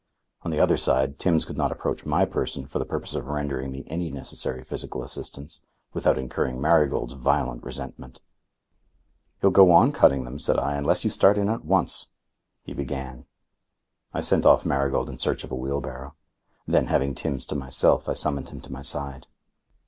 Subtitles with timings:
[0.41, 3.71] On the other side, Timbs could not approach my person for the purpose of rendering
[3.71, 5.61] me any necessary physical assistance,
[5.93, 8.19] without incurring Marigold's violent resentment.
[9.41, 12.07] "He'll go on cutting them," said I, "unless you start in at once."
[12.63, 13.27] He began.
[14.11, 16.15] I sent off Marigold in search of a wheelbarrow.
[16.65, 19.27] Then, having Timbs to myself, I summoned him to my side.